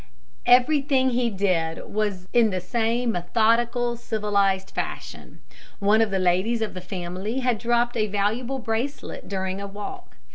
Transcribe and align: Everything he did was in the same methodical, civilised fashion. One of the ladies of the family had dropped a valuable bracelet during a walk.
Everything 0.47 1.11
he 1.11 1.29
did 1.29 1.85
was 1.93 2.27
in 2.33 2.49
the 2.49 2.59
same 2.59 3.11
methodical, 3.11 3.95
civilised 3.95 4.71
fashion. 4.71 5.41
One 5.77 6.01
of 6.01 6.09
the 6.09 6.17
ladies 6.17 6.63
of 6.63 6.73
the 6.73 6.81
family 6.81 7.41
had 7.41 7.59
dropped 7.59 7.95
a 7.95 8.07
valuable 8.07 8.57
bracelet 8.57 9.29
during 9.29 9.61
a 9.61 9.67
walk. 9.67 10.15